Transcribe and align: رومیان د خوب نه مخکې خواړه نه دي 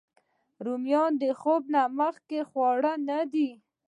رومیان 0.65 1.11
د 1.21 1.23
خوب 1.39 1.61
نه 1.73 1.83
مخکې 1.99 2.39
خواړه 2.49 2.93
نه 3.09 3.19
دي 3.33 3.49